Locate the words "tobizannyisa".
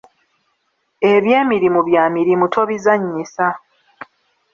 2.53-3.47